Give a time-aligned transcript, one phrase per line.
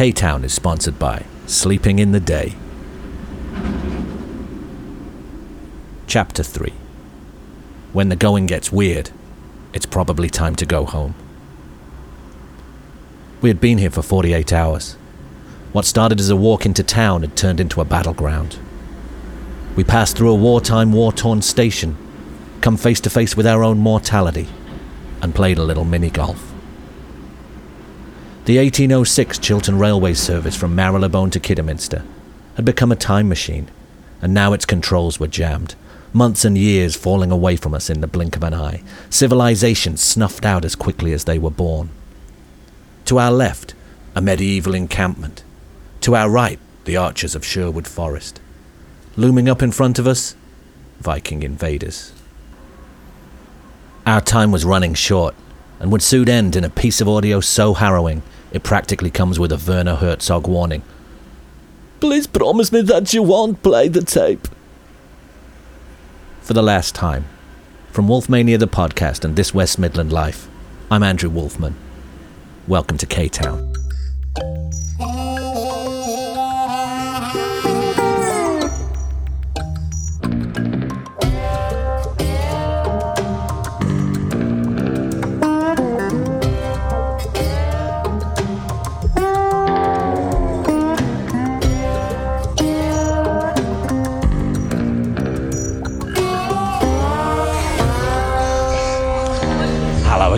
[0.00, 2.54] K Town is sponsored by Sleeping in the Day.
[6.06, 6.72] Chapter 3
[7.92, 9.10] When the going gets weird,
[9.74, 11.14] it's probably time to go home.
[13.42, 14.94] We had been here for 48 hours.
[15.72, 18.58] What started as a walk into town had turned into a battleground.
[19.76, 21.98] We passed through a wartime, war torn station,
[22.62, 24.48] come face to face with our own mortality,
[25.20, 26.49] and played a little mini golf.
[28.50, 32.04] The 1806 Chiltern Railway service from Marylebone to Kidderminster
[32.56, 33.70] had become a time machine,
[34.20, 35.76] and now its controls were jammed,
[36.12, 40.44] months and years falling away from us in the blink of an eye, civilization snuffed
[40.44, 41.90] out as quickly as they were born.
[43.04, 43.74] To our left,
[44.16, 45.44] a medieval encampment.
[46.00, 48.40] To our right, the archers of Sherwood Forest.
[49.14, 50.34] Looming up in front of us,
[50.98, 52.12] Viking invaders.
[54.04, 55.36] Our time was running short,
[55.78, 59.52] and would soon end in a piece of audio so harrowing it practically comes with
[59.52, 60.82] a Werner Herzog warning.
[62.00, 64.48] Please promise me that you won't play the tape.
[66.40, 67.26] For the last time,
[67.92, 70.48] from Wolfmania the podcast and This West Midland Life,
[70.90, 71.76] I'm Andrew Wolfman.
[72.66, 73.79] Welcome to K Town.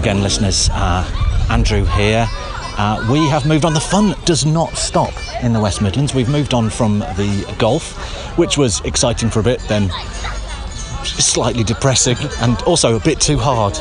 [0.03, 0.69] Again, listeners.
[0.73, 2.27] Uh, Andrew here.
[2.77, 3.73] Uh, we have moved on.
[3.73, 5.13] The fun does not stop
[5.45, 6.13] in the West Midlands.
[6.13, 7.97] We've moved on from the golf,
[8.37, 9.91] which was exciting for a bit, then
[11.05, 13.75] slightly depressing and also a bit too hard,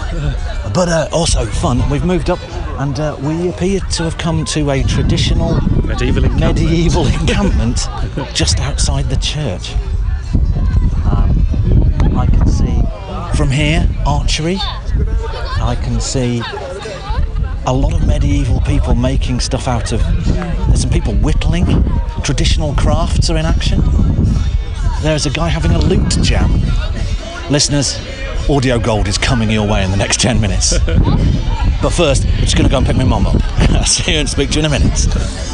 [0.75, 1.89] but uh, also fun.
[1.89, 2.39] We've moved up
[2.79, 6.59] and uh, we appear to have come to a traditional Medieval encampment.
[6.59, 7.87] medieval encampment
[8.35, 9.73] just outside the church.
[11.09, 12.81] Um, I can see
[13.41, 14.57] from here archery.
[14.59, 16.43] I can see
[17.65, 19.99] a lot of medieval people making stuff out of.
[20.67, 21.65] There's some people whittling.
[22.21, 23.81] Traditional crafts are in action.
[25.01, 26.51] There's a guy having a lute jam.
[27.49, 27.99] Listeners,
[28.47, 30.77] audio gold is coming your way in the next 10 minutes.
[31.81, 33.41] but first, I'm just going to go and pick my mum up.
[33.71, 35.50] I'll see you and speak to you in a minute.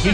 [0.00, 0.08] C6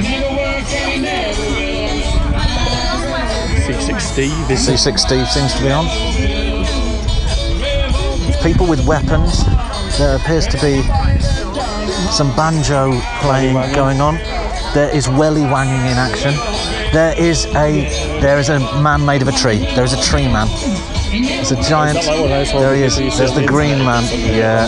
[4.01, 5.87] Steve is C6 Steve seems to be on.
[8.43, 9.45] People with weapons.
[9.97, 10.83] There appears to be
[12.11, 14.17] some banjo playing going on.
[14.75, 16.35] There is welly wanging in action.
[16.93, 17.89] There is a
[18.21, 19.59] there is a man made of a tree.
[19.77, 20.49] There is a tree man.
[21.13, 21.99] There's a giant.
[21.99, 22.97] like one of those There he is.
[22.97, 24.03] There's the green man.
[24.13, 24.67] Yeah,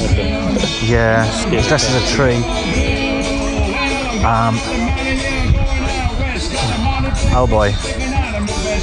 [0.81, 1.27] yeah.
[1.51, 2.41] He's dressed as a tree.
[4.25, 4.88] Um.
[7.41, 7.71] Oh boy.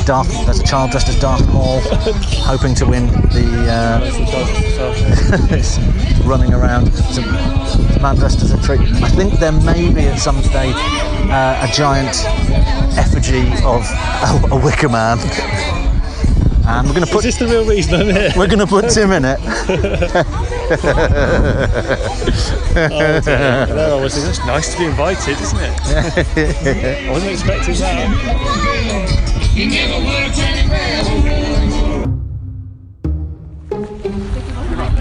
[0.06, 1.82] Darth, there's a child dressed as Darth Maul,
[2.46, 3.68] hoping to win the.
[3.70, 4.00] Uh,
[5.52, 5.78] it's
[6.26, 6.88] running around.
[6.88, 8.78] It's a, it's a man dressed as a tree.
[9.04, 12.24] I think there may be at some stage uh, a giant
[12.98, 13.84] effigy of
[14.52, 15.18] a, a wicker man.
[16.68, 17.24] And we're going to put.
[17.26, 18.32] Is put this the real reason I'm here?
[18.36, 19.40] we're going to put Tim in it.
[22.78, 23.68] Oh, dear.
[23.70, 27.08] no, I was thinking, it's nice to be invited, isn't it?
[27.08, 29.16] I wasn't expecting that.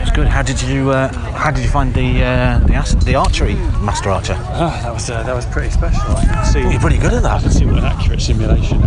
[0.01, 0.27] It's good.
[0.29, 3.55] How did you uh, How did you find the uh, the, as- the archery
[3.85, 4.37] master archer?
[4.39, 6.01] Ah, that was uh, that was pretty special.
[6.17, 6.61] I can see.
[6.61, 7.33] You're pretty good at that.
[7.33, 7.55] I can that.
[7.55, 8.81] see what an accurate simulation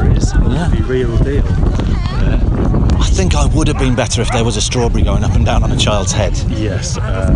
[0.00, 0.38] of master.
[0.48, 0.68] Yeah.
[0.68, 1.44] The real deal.
[3.00, 5.44] I think I would have been better if there was a strawberry going up and
[5.44, 6.36] down on a child's head.
[6.48, 7.30] Yes, uh,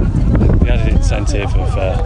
[0.63, 2.03] the added incentive of, uh,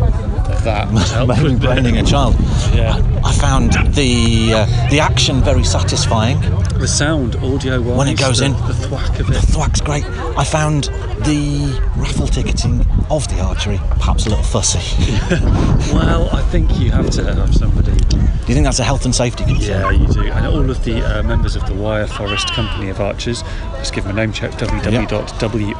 [0.53, 2.35] of that Maybe with braining a child.
[2.75, 6.41] Yeah, I found the uh, the action very satisfying.
[6.79, 8.53] the sound audio wise When it goes the, in.
[8.53, 9.35] the thwack of it.
[9.35, 10.05] The thwack's great.
[10.05, 10.85] I found
[11.25, 14.78] the raffle ticketing of the archery perhaps a little fussy.
[15.93, 17.93] Well, I think you have to have somebody.
[17.93, 19.81] Do you think that's a health and safety concern?
[19.82, 20.22] Yeah, you do.
[20.31, 23.43] And all of the uh, members of the Wyre Forest Company of Archers,
[23.78, 25.75] just give them a name check www.wfca.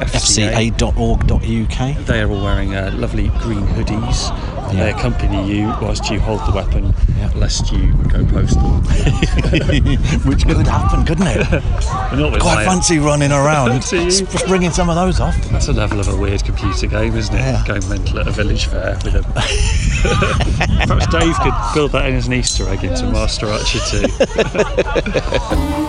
[0.79, 2.05] FCA.org.uk.
[2.05, 4.31] They are all wearing uh, lovely green hoodies.
[4.69, 6.93] and They accompany you whilst you hold the weapon,
[7.35, 8.61] lest you go postal.
[10.29, 11.47] Which could happen, couldn't it?
[11.49, 14.09] But not with Quite fancy running around, Do you?
[14.11, 15.35] just bringing some of those off.
[15.49, 17.39] That's a level of a weird computer game, isn't it?
[17.39, 17.63] Yeah.
[17.67, 19.21] Going mental at a village fair with a.
[20.87, 24.07] Perhaps Dave could build that in as an Easter egg into Master Archer 2.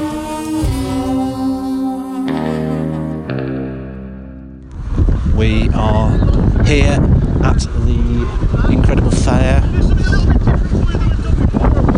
[5.41, 6.11] We are
[6.65, 6.99] here
[7.43, 9.63] at the incredible fair.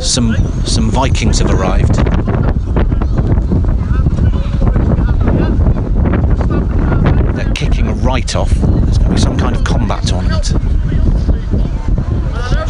[0.01, 1.97] Some some Vikings have arrived.
[7.35, 8.72] They're kicking right off.
[9.13, 10.45] There's going to be some kind of combat tournament.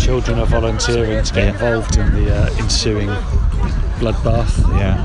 [0.01, 1.51] Children are volunteering to get Yeah.
[1.51, 3.09] involved in the uh, ensuing
[4.01, 4.59] bloodbath.
[4.77, 5.01] Yeah.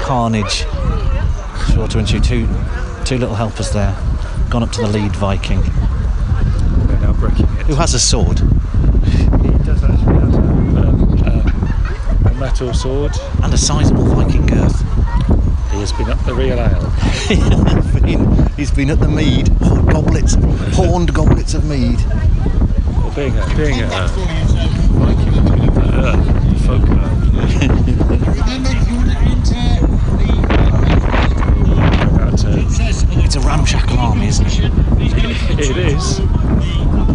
[0.00, 0.64] Carnage.
[1.74, 2.48] Sure to ensue two
[3.04, 3.94] two little helpers there.
[4.48, 5.60] Gone up to the lead Viking.
[6.86, 7.66] They're now breaking it.
[7.66, 10.88] Who has a sword He does actually have a,
[11.28, 13.12] um, a metal sword.
[13.42, 14.80] and a sizable Viking girth.
[15.72, 16.92] He has been up the real ale.
[18.56, 19.50] he's, been, at the mead.
[19.62, 20.34] Oh, goblets,
[20.74, 21.98] horned goblets of mead.
[22.00, 23.86] Well, being a, being a
[24.96, 25.38] Viking,
[25.78, 26.16] uh,
[26.66, 27.16] folk, uh,
[33.24, 34.72] It's a ramshackle army, isn't it?
[35.58, 36.20] it is.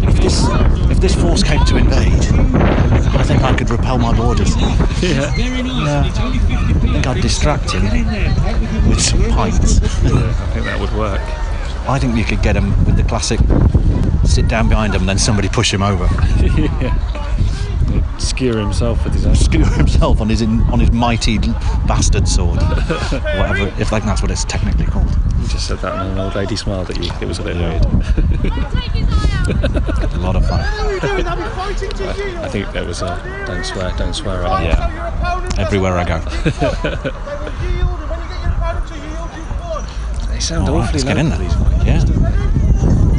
[0.04, 0.46] If this,
[0.90, 2.12] if this force came to invade,
[3.14, 4.54] I think I could repel my borders.
[5.02, 5.34] Yeah.
[5.36, 6.04] Yeah.
[6.04, 7.84] I think I'd distract him
[8.88, 9.80] with some pints.
[9.80, 11.20] yeah, I think that would work.
[11.88, 13.40] I think you could get him with the classic
[14.24, 16.04] sit down behind him and then somebody push him over.
[16.46, 16.96] yeah.
[17.92, 19.34] He'd skewer himself with his own.
[19.34, 21.38] Skewer himself on his in, on his mighty
[21.88, 22.56] bastard sword.
[22.62, 25.10] Whatever, if like that's what it's technically called.
[25.40, 27.10] You just said that and an old lady smiled at you.
[27.20, 27.84] It was a bit weird.
[30.14, 30.60] A lot of fun.
[30.60, 35.50] I think there was a don't swear, don't swear at Yeah.
[35.58, 36.20] Everywhere I go.
[40.31, 41.38] They sound right, awfully let's get in there.
[41.38, 41.54] these
[41.86, 43.12] Yeah.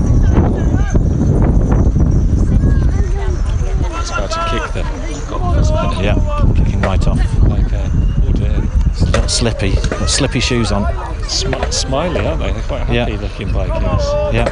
[3.95, 4.83] It's about to kick the
[5.29, 6.03] goblins, isn't it?
[6.03, 6.53] Yeah.
[6.55, 7.19] Kicking right off.
[7.43, 7.89] Like a,
[8.27, 8.61] oh dear.
[8.87, 9.73] It's little slippy.
[9.75, 10.83] Got slippy shoes on.
[11.23, 12.51] Smi- smiley, aren't they?
[12.51, 13.19] They're quite happy Yeah.
[13.21, 14.03] looking Vikings.
[14.33, 14.49] Yeah.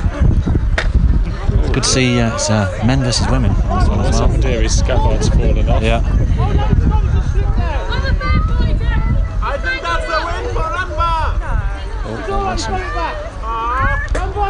[1.74, 4.28] Good to see uh, it's uh, men versus women this one as What's well.
[4.28, 5.82] happened here is Scabbard's fallen off.
[5.82, 6.02] Yeah.
[9.44, 10.68] I think that's a win for
[12.52, 12.68] Amber.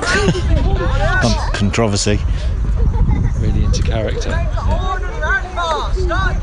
[0.01, 2.19] That's a- Con- controversy.
[3.39, 4.31] really into character.
[4.31, 5.01] Start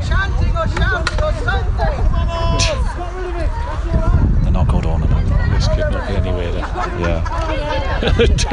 [0.07, 1.95] chanting or shouting or something.
[4.43, 5.27] They're not called ornament.
[5.51, 6.63] This could not be any weirder.
[6.99, 7.21] Yeah.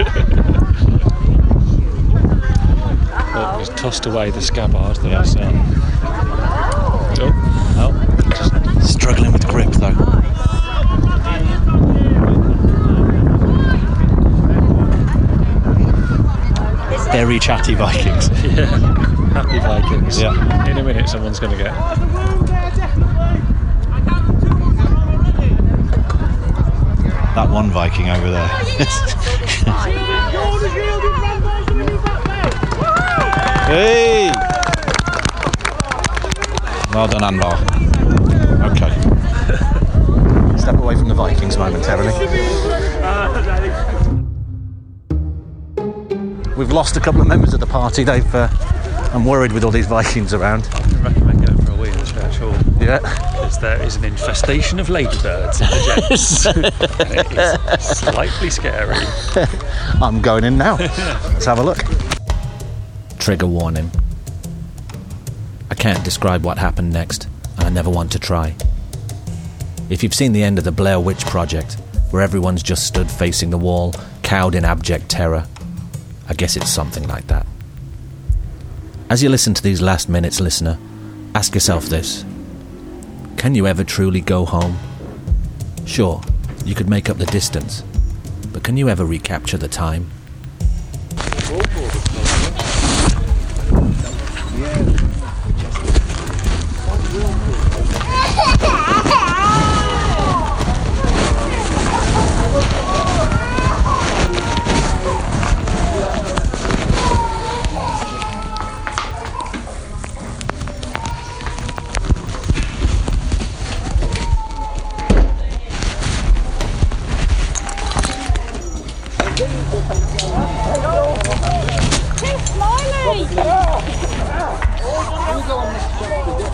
[3.38, 4.96] It was tossed away the scabbard.
[4.96, 5.18] That Yeah.
[5.20, 5.62] was, um,
[7.20, 7.32] oh,
[7.78, 7.92] Oh.
[8.80, 9.92] Struggling with grip though.
[17.16, 18.28] Very chatty Vikings.
[18.44, 18.66] yeah.
[19.32, 20.20] Happy Vikings.
[20.20, 20.70] Yeah.
[20.70, 21.72] In a minute, someone's going to get.
[27.34, 28.46] That one Viking over there.
[33.66, 34.30] hey!
[36.92, 37.56] Well done, Anvar.
[38.72, 38.92] Okay.
[40.58, 42.12] Step away from the Vikings momentarily.
[43.08, 43.85] Ah,
[46.56, 48.02] We've lost a couple of members of the party.
[48.04, 48.34] They've.
[48.34, 48.48] Uh,
[49.12, 50.68] I'm worried with all these Vikings around.
[50.72, 52.98] I recommend going for a wee in the church hall Yeah.
[52.98, 56.46] because there is an infestation of ladybirds in the gents.
[57.00, 58.96] and it is slightly scary.
[60.02, 60.76] I'm going in now.
[60.76, 61.78] Let's have a look.
[63.18, 63.90] Trigger warning.
[65.70, 68.54] I can't describe what happened next, and I never want to try.
[69.88, 71.75] If you've seen the end of the Blair Witch Project,
[72.10, 75.46] where everyone's just stood facing the wall, cowed in abject terror,
[76.28, 77.47] I guess it's something like that.
[79.09, 80.78] As you listen to these last minutes, listener,
[81.35, 82.25] ask yourself this
[83.37, 84.78] Can you ever truly go home?
[85.85, 86.21] Sure,
[86.64, 87.83] you could make up the distance,
[88.52, 90.11] but can you ever recapture the time?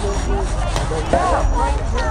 [0.02, 2.01] Shoulder!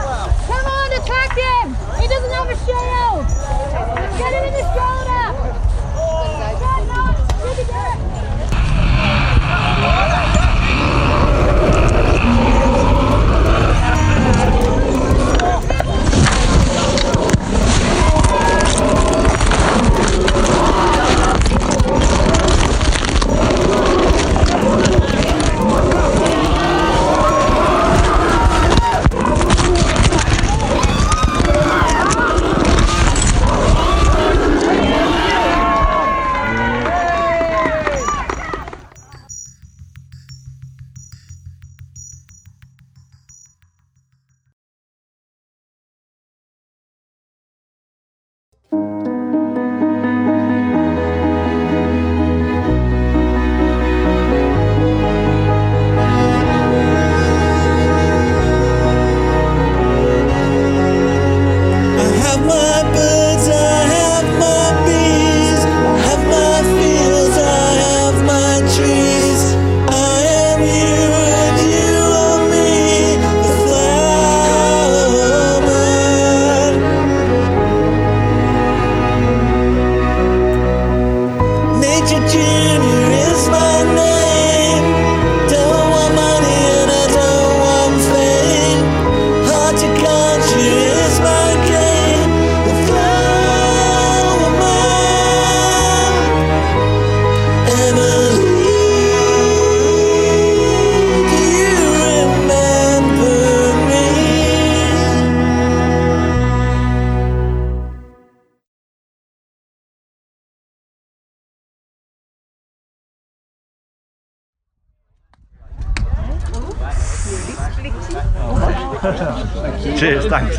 [119.98, 120.58] Cheers, thanks.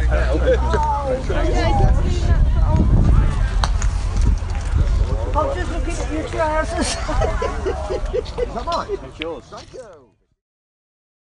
[5.34, 6.96] I'm just looking at your trousers.
[9.04, 9.44] It's yours.
[9.44, 10.12] Thank you.